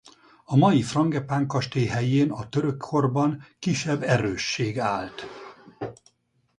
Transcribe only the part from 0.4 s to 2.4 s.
A mai Frangepán kastély helyén